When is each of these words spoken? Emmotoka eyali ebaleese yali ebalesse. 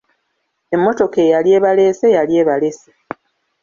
Emmotoka 0.73 1.17
eyali 1.25 1.49
ebaleese 1.57 2.07
yali 2.15 2.33
ebalesse. 2.41 2.89